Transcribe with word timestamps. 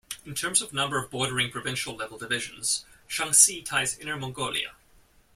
In 0.25 0.33
terms 0.33 0.63
of 0.63 0.73
number 0.73 0.97
of 0.97 1.11
bordering 1.11 1.51
provincial-level 1.51 2.17
divisions, 2.17 2.85
Shaanxi 3.07 3.63
ties 3.63 3.99
Inner 3.99 4.17
Mongolia. 4.17 4.71